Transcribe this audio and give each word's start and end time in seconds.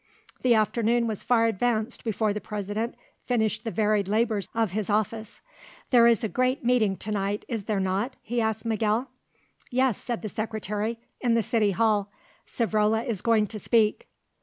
The 0.41 0.55
afternoon 0.55 1.05
was 1.05 1.21
far 1.21 1.45
advanced 1.45 2.03
before 2.03 2.33
the 2.33 2.41
President 2.41 2.95
finished 3.27 3.63
the 3.63 3.69
varied 3.69 4.07
labours 4.07 4.49
of 4.55 4.71
his 4.71 4.89
office. 4.89 5.41
"There 5.91 6.07
is 6.07 6.23
a 6.23 6.27
great 6.27 6.65
meeting 6.65 6.97
to 6.97 7.11
night, 7.11 7.45
is 7.47 7.65
there 7.65 7.79
not?" 7.79 8.15
he 8.23 8.41
asked 8.41 8.65
Miguel. 8.65 9.11
"Yes," 9.69 9.99
said 9.99 10.23
the 10.23 10.27
Secretary, 10.29 10.97
"in 11.19 11.35
the 11.35 11.43
City 11.43 11.69
Hall; 11.69 12.09
Savrola 12.47 13.05
is 13.05 13.21
going 13.21 13.45
to 13.45 13.59
speak." 13.59 14.07